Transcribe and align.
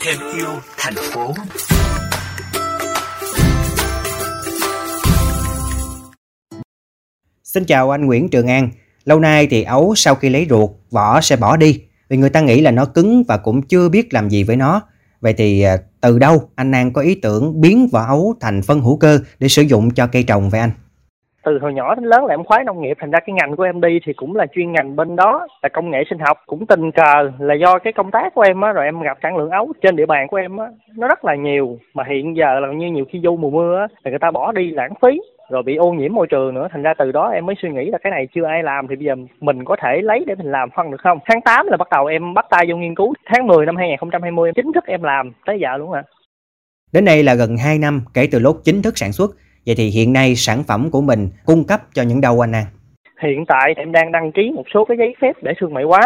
Thêm 0.00 0.18
yêu 0.36 0.48
thành 0.76 0.94
phố 0.94 1.34
Xin 7.44 7.64
chào 7.64 7.90
anh 7.90 8.06
Nguyễn 8.06 8.28
Trường 8.28 8.46
An. 8.46 8.70
Lâu 9.04 9.20
nay 9.20 9.46
thì 9.50 9.62
ấu 9.62 9.94
sau 9.96 10.14
khi 10.14 10.28
lấy 10.28 10.46
ruột, 10.50 10.70
vỏ 10.90 11.20
sẽ 11.20 11.36
bỏ 11.36 11.56
đi 11.56 11.82
vì 12.08 12.16
người 12.16 12.30
ta 12.30 12.40
nghĩ 12.40 12.60
là 12.60 12.70
nó 12.70 12.84
cứng 12.84 13.24
và 13.28 13.36
cũng 13.36 13.62
chưa 13.62 13.88
biết 13.88 14.14
làm 14.14 14.28
gì 14.28 14.44
với 14.44 14.56
nó. 14.56 14.82
Vậy 15.20 15.32
thì 15.32 15.62
à, 15.62 15.76
từ 16.00 16.18
đâu 16.18 16.50
anh 16.54 16.72
An 16.72 16.92
có 16.92 17.02
ý 17.02 17.14
tưởng 17.14 17.60
biến 17.60 17.88
vỏ 17.92 18.06
ấu 18.06 18.34
thành 18.40 18.62
phân 18.62 18.80
hữu 18.80 18.96
cơ 18.96 19.20
để 19.38 19.48
sử 19.48 19.62
dụng 19.62 19.90
cho 19.90 20.06
cây 20.06 20.22
trồng 20.22 20.50
vậy 20.50 20.60
anh? 20.60 20.70
Từ 21.44 21.58
hồi 21.58 21.74
nhỏ 21.74 21.94
đến 21.94 22.04
lớn 22.04 22.26
là 22.26 22.34
em 22.34 22.44
khoái 22.44 22.64
nông 22.64 22.82
nghiệp, 22.82 22.96
thành 23.00 23.10
ra 23.10 23.20
cái 23.20 23.34
ngành 23.34 23.56
của 23.56 23.62
em 23.62 23.80
đi 23.80 24.00
thì 24.04 24.12
cũng 24.12 24.36
là 24.36 24.46
chuyên 24.54 24.72
ngành 24.72 24.96
bên 24.96 25.16
đó, 25.16 25.46
là 25.62 25.68
công 25.68 25.90
nghệ 25.90 26.04
sinh 26.10 26.18
học, 26.18 26.38
cũng 26.46 26.66
tình 26.66 26.90
cờ 26.90 27.30
là 27.38 27.54
do 27.54 27.78
cái 27.78 27.92
công 27.92 28.10
tác 28.10 28.34
của 28.34 28.42
em 28.42 28.60
á, 28.60 28.72
rồi 28.72 28.84
em 28.84 29.00
gặp 29.00 29.18
sản 29.22 29.36
lượng 29.36 29.50
ấu 29.50 29.72
trên 29.82 29.96
địa 29.96 30.06
bàn 30.06 30.28
của 30.28 30.36
em 30.36 30.56
á, 30.56 30.66
nó 30.96 31.08
rất 31.08 31.24
là 31.24 31.34
nhiều. 31.34 31.78
Mà 31.94 32.04
hiện 32.08 32.36
giờ 32.36 32.60
là 32.60 32.68
như 32.72 32.86
nhiều 32.86 33.04
khi 33.12 33.20
vô 33.22 33.36
mùa 33.36 33.50
mưa 33.50 33.78
á 33.78 33.86
thì 34.04 34.10
người 34.10 34.18
ta 34.18 34.30
bỏ 34.30 34.52
đi 34.52 34.70
lãng 34.70 34.92
phí, 35.02 35.20
rồi 35.50 35.62
bị 35.62 35.76
ô 35.76 35.92
nhiễm 35.92 36.14
môi 36.14 36.26
trường 36.26 36.54
nữa. 36.54 36.68
Thành 36.70 36.82
ra 36.82 36.94
từ 36.98 37.12
đó 37.12 37.28
em 37.28 37.46
mới 37.46 37.56
suy 37.62 37.68
nghĩ 37.68 37.90
là 37.90 37.98
cái 37.98 38.10
này 38.10 38.28
chưa 38.34 38.44
ai 38.44 38.62
làm 38.62 38.88
thì 38.88 38.96
bây 38.96 39.04
giờ 39.04 39.14
mình 39.40 39.64
có 39.64 39.76
thể 39.82 40.00
lấy 40.02 40.24
để 40.26 40.34
mình 40.34 40.52
làm 40.52 40.68
phân 40.76 40.90
được 40.90 41.00
không? 41.00 41.18
Tháng 41.24 41.40
8 41.40 41.66
là 41.66 41.76
bắt 41.76 41.88
đầu 41.90 42.06
em 42.06 42.34
bắt 42.34 42.46
tay 42.50 42.66
vô 42.68 42.76
nghiên 42.76 42.94
cứu. 42.94 43.14
Tháng 43.26 43.46
10 43.46 43.66
năm 43.66 43.76
2020 43.76 44.52
chính 44.56 44.72
thức 44.72 44.84
em 44.86 45.02
làm 45.02 45.32
tới 45.46 45.58
giờ 45.60 45.76
luôn 45.76 45.92
ạ 45.92 46.02
Đến 46.92 47.04
nay 47.04 47.22
là 47.22 47.34
gần 47.34 47.56
2 47.56 47.78
năm 47.78 48.02
kể 48.14 48.28
từ 48.30 48.38
lúc 48.38 48.56
chính 48.64 48.82
thức 48.82 48.98
sản 48.98 49.12
xuất 49.12 49.30
Vậy 49.68 49.74
thì 49.74 49.88
hiện 49.88 50.12
nay 50.12 50.34
sản 50.36 50.62
phẩm 50.68 50.90
của 50.90 51.00
mình 51.00 51.28
cung 51.46 51.64
cấp 51.64 51.80
cho 51.94 52.02
những 52.02 52.20
đâu 52.20 52.44
anh 52.44 52.52
An? 52.52 52.64
Hiện 53.22 53.44
tại 53.48 53.74
em 53.76 53.92
đang 53.92 54.12
đăng 54.12 54.32
ký 54.32 54.50
một 54.54 54.62
số 54.74 54.84
cái 54.84 54.96
giấy 54.98 55.14
phép 55.20 55.32
để 55.42 55.52
thương 55.60 55.74
mại 55.74 55.84
hóa 55.84 56.00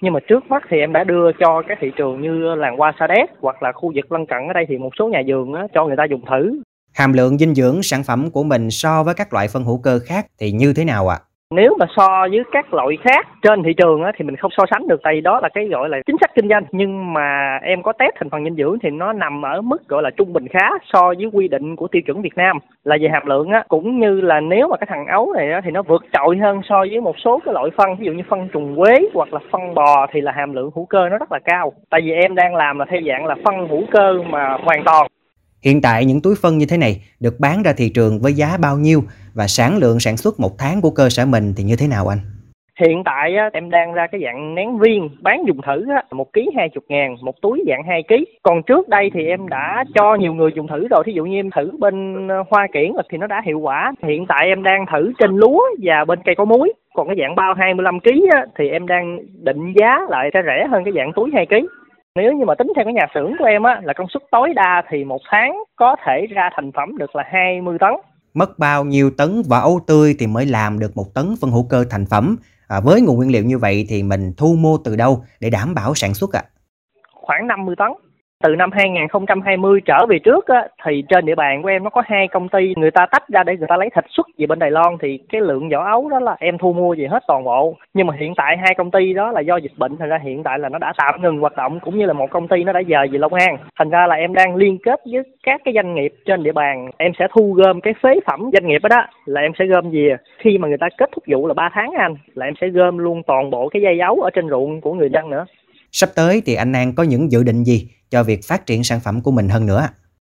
nhưng 0.00 0.12
mà 0.12 0.20
trước 0.28 0.46
mắt 0.48 0.62
thì 0.70 0.78
em 0.78 0.92
đã 0.92 1.04
đưa 1.04 1.32
cho 1.40 1.62
các 1.68 1.78
thị 1.80 1.88
trường 1.96 2.22
như 2.22 2.54
làng 2.54 2.76
hoa 2.76 2.92
sa 3.00 3.06
đéc 3.06 3.30
hoặc 3.40 3.62
là 3.62 3.72
khu 3.72 3.92
vực 3.94 4.12
lân 4.12 4.26
cận 4.26 4.38
ở 4.48 4.52
đây 4.52 4.64
thì 4.68 4.78
một 4.78 4.90
số 4.98 5.08
nhà 5.08 5.22
vườn 5.26 5.54
á, 5.54 5.62
cho 5.74 5.86
người 5.86 5.96
ta 5.96 6.04
dùng 6.10 6.20
thử 6.30 6.62
Hàm 6.94 7.12
lượng 7.12 7.38
dinh 7.38 7.54
dưỡng 7.54 7.82
sản 7.82 8.02
phẩm 8.06 8.30
của 8.30 8.42
mình 8.42 8.70
so 8.70 9.02
với 9.02 9.14
các 9.14 9.32
loại 9.32 9.48
phân 9.48 9.64
hữu 9.64 9.78
cơ 9.78 9.98
khác 9.98 10.26
thì 10.40 10.52
như 10.52 10.72
thế 10.76 10.84
nào 10.84 11.08
ạ? 11.08 11.18
À? 11.20 11.24
Nếu 11.54 11.76
mà 11.78 11.86
so 11.96 12.26
với 12.30 12.42
các 12.52 12.74
loại 12.74 12.96
khác 13.02 13.26
trên 13.42 13.62
thị 13.62 13.72
trường 13.76 14.02
á, 14.02 14.12
thì 14.16 14.24
mình 14.24 14.36
không 14.36 14.50
so 14.56 14.64
sánh 14.70 14.88
được 14.88 15.00
tại 15.02 15.20
đó 15.20 15.40
là 15.42 15.48
cái 15.48 15.68
gọi 15.68 15.88
là 15.88 15.98
chính 16.06 16.16
sách 16.20 16.30
kinh 16.34 16.48
doanh. 16.48 16.64
Nhưng 16.72 17.12
mà 17.12 17.58
em 17.62 17.82
có 17.82 17.92
test 17.92 18.14
thành 18.16 18.30
phần 18.30 18.44
dinh 18.44 18.56
dưỡng 18.56 18.78
thì 18.82 18.90
nó 18.90 19.12
nằm 19.12 19.42
ở 19.42 19.60
mức 19.60 19.88
gọi 19.88 20.02
là 20.02 20.10
trung 20.10 20.32
bình 20.32 20.48
khá 20.48 20.70
so 20.92 21.12
với 21.18 21.26
quy 21.32 21.48
định 21.48 21.76
của 21.76 21.88
tiêu 21.88 22.02
chuẩn 22.02 22.22
Việt 22.22 22.36
Nam. 22.36 22.58
Là 22.84 22.96
về 23.00 23.08
hàm 23.08 23.26
lượng 23.26 23.50
á 23.50 23.64
cũng 23.68 24.00
như 24.00 24.20
là 24.20 24.40
nếu 24.40 24.68
mà 24.68 24.76
cái 24.76 24.86
thằng 24.90 25.06
ấu 25.06 25.32
này 25.32 25.52
á, 25.52 25.60
thì 25.64 25.70
nó 25.70 25.82
vượt 25.82 26.04
trội 26.12 26.36
hơn 26.36 26.60
so 26.64 26.78
với 26.90 27.00
một 27.00 27.18
số 27.18 27.40
cái 27.44 27.54
loại 27.54 27.70
phân 27.76 27.96
ví 27.96 28.06
dụ 28.06 28.12
như 28.12 28.22
phân 28.28 28.48
trùng 28.48 28.76
quế 28.76 28.94
hoặc 29.14 29.32
là 29.32 29.40
phân 29.50 29.74
bò 29.74 30.06
thì 30.12 30.20
là 30.20 30.32
hàm 30.32 30.54
lượng 30.54 30.70
hữu 30.74 30.84
cơ 30.84 31.08
nó 31.08 31.18
rất 31.18 31.32
là 31.32 31.38
cao. 31.44 31.72
Tại 31.90 32.00
vì 32.04 32.12
em 32.12 32.34
đang 32.34 32.54
làm 32.54 32.78
là 32.78 32.84
theo 32.84 33.00
dạng 33.06 33.26
là 33.26 33.34
phân 33.44 33.68
hữu 33.68 33.82
cơ 33.90 34.22
mà 34.30 34.58
hoàn 34.64 34.84
toàn 34.84 35.06
Hiện 35.64 35.80
tại 35.80 36.04
những 36.04 36.20
túi 36.22 36.34
phân 36.42 36.58
như 36.58 36.66
thế 36.70 36.76
này 36.76 37.00
được 37.20 37.34
bán 37.40 37.62
ra 37.62 37.72
thị 37.76 37.90
trường 37.94 38.18
với 38.22 38.32
giá 38.32 38.56
bao 38.62 38.76
nhiêu 38.78 39.00
và 39.34 39.46
sản 39.46 39.76
lượng 39.76 40.00
sản 40.00 40.16
xuất 40.16 40.40
một 40.40 40.58
tháng 40.58 40.80
của 40.80 40.90
cơ 40.90 41.08
sở 41.08 41.26
mình 41.26 41.52
thì 41.56 41.64
như 41.64 41.76
thế 41.78 41.88
nào 41.88 42.08
anh? 42.08 42.18
Hiện 42.80 43.04
tại 43.04 43.36
á, 43.36 43.50
em 43.52 43.70
đang 43.70 43.92
ra 43.92 44.06
cái 44.06 44.20
dạng 44.24 44.54
nén 44.54 44.78
viên 44.78 45.08
bán 45.20 45.42
dùng 45.46 45.60
thử 45.66 45.84
á, 45.90 46.02
một 46.10 46.32
ký 46.32 46.50
hai 46.56 46.68
chục 46.68 46.84
ngàn, 46.88 47.16
một 47.22 47.34
túi 47.42 47.64
dạng 47.66 47.82
2 47.88 48.02
ký. 48.08 48.26
Còn 48.42 48.62
trước 48.62 48.88
đây 48.88 49.10
thì 49.14 49.26
em 49.26 49.48
đã 49.48 49.84
cho 49.94 50.14
nhiều 50.14 50.34
người 50.34 50.50
dùng 50.54 50.66
thử 50.66 50.88
rồi. 50.88 51.02
Thí 51.06 51.12
dụ 51.12 51.24
như 51.24 51.38
em 51.38 51.50
thử 51.50 51.70
bên 51.78 52.28
ờ, 52.28 52.44
hoa 52.50 52.66
kiển 52.72 52.92
thì 53.10 53.18
nó 53.18 53.26
đã 53.26 53.42
hiệu 53.46 53.58
quả. 53.60 53.92
Hiện 54.02 54.26
tại 54.28 54.46
em 54.48 54.62
đang 54.62 54.84
thử 54.92 55.12
trên 55.18 55.36
lúa 55.36 55.62
và 55.82 56.04
bên 56.04 56.18
cây 56.24 56.34
có 56.34 56.44
muối. 56.44 56.72
Còn 56.94 57.06
cái 57.06 57.16
dạng 57.20 57.34
bao 57.34 57.54
25 57.54 58.00
kg 58.00 58.10
á, 58.32 58.46
thì 58.58 58.68
em 58.68 58.86
đang 58.86 59.18
định 59.42 59.72
giá 59.80 60.00
lại 60.08 60.30
sẽ 60.34 60.42
rẻ 60.46 60.66
hơn 60.70 60.84
cái 60.84 60.92
dạng 60.96 61.12
túi 61.12 61.30
2 61.34 61.46
kg. 61.46 61.54
Nếu 62.18 62.32
như 62.32 62.44
mà 62.44 62.54
tính 62.54 62.72
theo 62.76 62.84
cái 62.84 62.94
nhà 62.94 63.06
xưởng 63.14 63.32
của 63.38 63.44
em 63.44 63.62
á 63.62 63.80
là 63.84 63.92
công 63.96 64.06
suất 64.08 64.22
tối 64.30 64.52
đa 64.54 64.82
thì 64.90 65.04
một 65.04 65.20
tháng 65.30 65.64
có 65.76 65.96
thể 66.06 66.26
ra 66.30 66.50
thành 66.56 66.72
phẩm 66.72 66.98
được 66.98 67.16
là 67.16 67.24
20 67.26 67.78
tấn. 67.80 67.90
Mất 68.34 68.58
bao 68.58 68.84
nhiêu 68.84 69.10
tấn 69.18 69.42
vỏ 69.48 69.58
ấu 69.58 69.80
tươi 69.86 70.14
thì 70.18 70.26
mới 70.26 70.46
làm 70.46 70.78
được 70.78 70.96
một 70.96 71.14
tấn 71.14 71.34
phân 71.40 71.50
hữu 71.50 71.66
cơ 71.70 71.84
thành 71.90 72.06
phẩm? 72.10 72.36
À, 72.68 72.80
với 72.80 73.00
nguồn 73.00 73.16
nguyên 73.16 73.32
liệu 73.32 73.44
như 73.44 73.58
vậy 73.58 73.86
thì 73.88 74.02
mình 74.02 74.32
thu 74.36 74.56
mua 74.58 74.78
từ 74.84 74.96
đâu 74.96 75.24
để 75.40 75.50
đảm 75.50 75.74
bảo 75.74 75.94
sản 75.94 76.14
xuất 76.14 76.32
ạ? 76.32 76.42
À? 76.44 76.50
Khoảng 77.12 77.46
50 77.46 77.74
tấn 77.78 77.88
từ 78.42 78.56
năm 78.56 78.70
2020 78.72 79.80
trở 79.84 80.06
về 80.08 80.18
trước 80.18 80.46
á, 80.46 80.68
thì 80.86 81.02
trên 81.08 81.26
địa 81.26 81.34
bàn 81.34 81.62
của 81.62 81.68
em 81.68 81.84
nó 81.84 81.90
có 81.90 82.02
hai 82.06 82.28
công 82.28 82.48
ty 82.48 82.74
người 82.76 82.90
ta 82.90 83.06
tách 83.06 83.28
ra 83.28 83.42
để 83.42 83.56
người 83.56 83.66
ta 83.68 83.76
lấy 83.76 83.90
thịt 83.94 84.04
xuất 84.08 84.26
về 84.38 84.46
bên 84.46 84.58
Đài 84.58 84.70
Loan 84.70 84.96
thì 85.02 85.18
cái 85.32 85.40
lượng 85.40 85.68
vỏ 85.68 85.84
ấu 85.90 86.08
đó 86.08 86.20
là 86.20 86.36
em 86.38 86.58
thu 86.58 86.72
mua 86.72 86.94
về 86.98 87.06
hết 87.10 87.22
toàn 87.28 87.44
bộ. 87.44 87.76
Nhưng 87.94 88.06
mà 88.06 88.14
hiện 88.18 88.34
tại 88.36 88.56
hai 88.56 88.74
công 88.74 88.90
ty 88.90 89.12
đó 89.12 89.32
là 89.32 89.40
do 89.40 89.56
dịch 89.56 89.72
bệnh 89.78 89.96
thành 89.96 90.08
ra 90.08 90.18
hiện 90.22 90.42
tại 90.42 90.58
là 90.58 90.68
nó 90.68 90.78
đã 90.78 90.92
tạm 90.98 91.22
ngừng 91.22 91.38
hoạt 91.38 91.56
động 91.56 91.80
cũng 91.80 91.98
như 91.98 92.06
là 92.06 92.12
một 92.12 92.30
công 92.30 92.48
ty 92.48 92.64
nó 92.64 92.72
đã 92.72 92.82
dời 92.88 93.08
về 93.08 93.18
Long 93.18 93.34
An. 93.34 93.56
Thành 93.78 93.90
ra 93.90 94.06
là 94.06 94.14
em 94.14 94.34
đang 94.34 94.56
liên 94.56 94.78
kết 94.78 95.00
với 95.12 95.22
các 95.42 95.60
cái 95.64 95.74
doanh 95.74 95.94
nghiệp 95.94 96.14
trên 96.26 96.42
địa 96.42 96.52
bàn. 96.52 96.90
Em 96.96 97.12
sẽ 97.18 97.26
thu 97.32 97.52
gom 97.52 97.80
cái 97.80 97.94
phế 98.02 98.20
phẩm 98.26 98.50
doanh 98.52 98.66
nghiệp 98.66 98.82
đó, 98.82 98.88
đó 98.88 99.06
là 99.26 99.40
em 99.40 99.52
sẽ 99.58 99.66
gom 99.66 99.90
về. 99.90 100.16
Khi 100.38 100.58
mà 100.58 100.68
người 100.68 100.78
ta 100.78 100.88
kết 100.98 101.10
thúc 101.12 101.24
vụ 101.26 101.46
là 101.46 101.54
3 101.54 101.68
tháng 101.72 101.92
anh 101.98 102.14
là 102.34 102.46
em 102.46 102.54
sẽ 102.60 102.68
gom 102.68 102.98
luôn 102.98 103.22
toàn 103.26 103.50
bộ 103.50 103.68
cái 103.68 103.82
dây 103.82 104.00
ấu 104.00 104.14
ở 104.14 104.30
trên 104.30 104.48
ruộng 104.48 104.80
của 104.80 104.92
người 104.94 105.10
dân 105.12 105.30
nữa. 105.30 105.44
Sắp 105.96 106.08
tới 106.16 106.42
thì 106.46 106.54
anh 106.54 106.72
An 106.72 106.92
có 106.96 107.02
những 107.02 107.32
dự 107.32 107.42
định 107.42 107.64
gì 107.64 107.88
cho 108.10 108.22
việc 108.22 108.40
phát 108.48 108.66
triển 108.66 108.84
sản 108.84 108.98
phẩm 109.04 109.20
của 109.24 109.30
mình 109.30 109.48
hơn 109.48 109.66
nữa? 109.66 109.88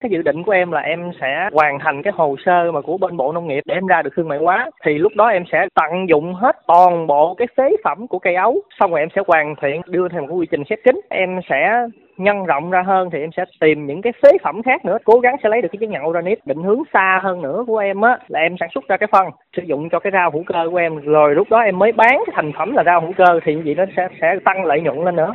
cái 0.00 0.10
dự 0.10 0.22
định 0.22 0.42
của 0.42 0.52
em 0.52 0.70
là 0.70 0.80
em 0.80 1.10
sẽ 1.20 1.48
hoàn 1.52 1.78
thành 1.84 2.02
cái 2.02 2.12
hồ 2.16 2.36
sơ 2.46 2.72
mà 2.72 2.80
của 2.80 2.98
bên 2.98 3.16
bộ 3.16 3.32
nông 3.32 3.48
nghiệp 3.48 3.62
để 3.66 3.74
em 3.74 3.86
ra 3.86 4.02
được 4.02 4.10
thương 4.16 4.28
mại 4.28 4.38
hóa 4.38 4.70
thì 4.84 4.92
lúc 4.98 5.12
đó 5.16 5.26
em 5.26 5.44
sẽ 5.52 5.66
tận 5.74 6.08
dụng 6.08 6.34
hết 6.34 6.56
toàn 6.66 7.06
bộ 7.06 7.34
cái 7.34 7.48
phế 7.56 7.70
phẩm 7.84 8.06
của 8.06 8.18
cây 8.18 8.34
ấu, 8.34 8.62
xong 8.80 8.90
rồi 8.90 9.00
em 9.00 9.08
sẽ 9.16 9.22
hoàn 9.26 9.54
thiện, 9.62 9.80
đưa 9.86 10.08
thành 10.08 10.26
một 10.26 10.34
quy 10.34 10.46
trình 10.50 10.64
khép 10.64 10.78
kín 10.84 11.00
em 11.10 11.40
sẽ 11.50 11.86
nhân 12.16 12.44
rộng 12.44 12.70
ra 12.70 12.82
hơn 12.86 13.08
thì 13.12 13.18
em 13.18 13.30
sẽ 13.36 13.44
tìm 13.60 13.86
những 13.86 14.02
cái 14.02 14.12
phế 14.22 14.28
phẩm 14.44 14.62
khác 14.62 14.84
nữa. 14.84 14.98
Cố 15.04 15.20
gắng 15.20 15.36
sẽ 15.42 15.48
lấy 15.48 15.62
được 15.62 15.68
cái 15.72 15.78
chứng 15.80 15.90
nhận 15.90 16.06
organic 16.06 16.46
định 16.46 16.62
hướng 16.62 16.82
xa 16.92 17.20
hơn 17.22 17.42
nữa 17.42 17.64
của 17.66 17.78
em 17.78 18.00
á 18.00 18.18
là 18.28 18.40
em 18.40 18.56
sản 18.60 18.68
xuất 18.74 18.88
ra 18.88 18.96
cái 18.96 19.08
phân 19.12 19.26
sử 19.56 19.62
dụng 19.66 19.88
cho 19.92 20.00
cái 20.00 20.12
rau 20.12 20.30
hữu 20.30 20.44
cơ 20.46 20.68
của 20.70 20.76
em. 20.76 20.96
Rồi 20.96 21.34
lúc 21.34 21.48
đó 21.50 21.58
em 21.58 21.78
mới 21.78 21.92
bán 21.92 22.22
cái 22.26 22.34
thành 22.36 22.52
phẩm 22.58 22.74
là 22.74 22.82
rau 22.86 23.00
hữu 23.00 23.12
cơ 23.18 23.40
thì 23.44 23.54
như 23.54 23.62
vậy 23.64 23.74
nó 23.74 23.84
sẽ 23.96 24.08
sẽ 24.20 24.26
tăng 24.44 24.64
lợi 24.64 24.80
nhuận 24.80 24.98
lên 25.04 25.16
nữa. 25.16 25.34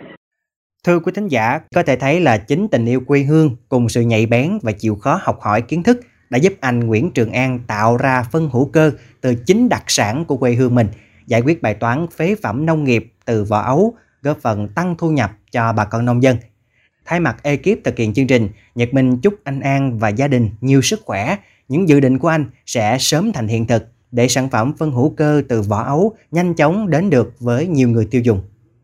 Thưa 0.85 1.00
quý 1.00 1.12
thính 1.16 1.28
giả, 1.28 1.59
có 1.75 1.84
thể 1.84 1.95
thấy 1.95 2.19
là 2.19 2.38
chính 2.38 2.67
tình 2.67 2.85
yêu 2.85 3.00
quê 3.07 3.19
hương 3.19 3.50
cùng 3.69 3.90
sự 3.90 4.01
nhạy 4.01 4.25
bén 4.25 4.50
và 4.63 4.72
chịu 4.78 4.96
khó 4.96 5.19
học 5.23 5.40
hỏi 5.41 5.61
kiến 5.61 5.84
thức 5.84 6.00
đã 6.29 6.38
giúp 6.38 6.53
anh 6.61 6.79
Nguyễn 6.79 7.11
Trường 7.11 7.31
An 7.31 7.59
tạo 7.67 7.97
ra 7.97 8.23
phân 8.31 8.50
hữu 8.53 8.69
cơ 8.73 8.91
từ 9.22 9.35
chính 9.46 9.69
đặc 9.69 9.84
sản 9.88 10.25
của 10.25 10.38
quê 10.38 10.53
hương 10.53 10.75
mình, 10.75 10.88
giải 11.28 11.41
quyết 11.41 11.61
bài 11.61 11.73
toán 11.73 12.07
phế 12.17 12.35
phẩm 12.44 12.66
nông 12.66 12.84
nghiệp 12.84 13.06
từ 13.25 13.44
vỏ 13.50 13.59
ấu, 13.59 13.94
góp 14.22 14.38
phần 14.38 14.67
tăng 14.75 14.96
thu 14.97 15.09
nhập 15.09 15.31
cho 15.51 15.73
bà 15.73 15.85
con 15.85 16.06
nông 16.06 16.23
dân. 16.23 16.35
Thay 17.05 17.19
mặt 17.19 17.43
ekip 17.43 17.83
thực 17.83 17.97
hiện 17.97 18.13
chương 18.13 18.27
trình, 18.27 18.49
Nhật 18.75 18.93
Minh 18.93 19.17
chúc 19.17 19.33
anh 19.43 19.59
An 19.59 19.99
và 19.99 20.09
gia 20.09 20.27
đình 20.27 20.49
nhiều 20.61 20.81
sức 20.81 21.01
khỏe. 21.05 21.37
Những 21.67 21.89
dự 21.89 21.99
định 21.99 22.19
của 22.19 22.27
anh 22.27 22.45
sẽ 22.65 22.97
sớm 22.99 23.31
thành 23.33 23.47
hiện 23.47 23.67
thực 23.67 23.87
để 24.11 24.27
sản 24.27 24.49
phẩm 24.49 24.73
phân 24.77 24.91
hữu 24.91 25.09
cơ 25.09 25.41
từ 25.49 25.61
vỏ 25.61 25.83
ấu 25.83 26.15
nhanh 26.31 26.53
chóng 26.53 26.89
đến 26.89 27.09
được 27.09 27.33
với 27.39 27.67
nhiều 27.67 27.89
người 27.89 28.07
tiêu 28.11 28.21
dùng. 28.21 28.41